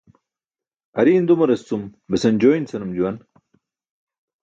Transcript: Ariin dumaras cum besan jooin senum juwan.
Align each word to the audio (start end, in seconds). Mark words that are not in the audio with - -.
Ariin 0.99 1.27
dumaras 1.27 1.61
cum 1.67 1.83
besan 2.11 2.35
jooin 2.41 2.65
senum 2.69 2.91
juwan. 2.97 3.17